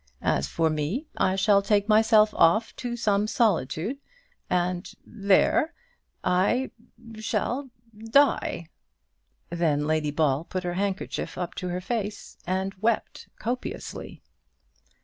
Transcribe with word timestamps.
As 0.23 0.47
for 0.47 0.71
me, 0.71 1.05
I 1.15 1.35
shall 1.35 1.61
take 1.61 1.87
myself 1.87 2.33
off 2.33 2.75
to 2.77 2.95
some 2.97 3.27
solitude, 3.27 3.99
and 4.49 4.91
there 5.05 5.75
I 6.23 6.71
shall 7.19 7.69
die." 7.95 8.65
Then 9.51 9.85
Lady 9.85 10.09
Ball 10.09 10.43
put 10.45 10.63
her 10.63 10.73
handkerchief 10.73 11.37
up 11.37 11.53
to 11.61 11.67
her 11.67 11.81
face 11.81 12.39
and 12.47 12.73
wept 12.81 13.29
copiously. 13.37 14.23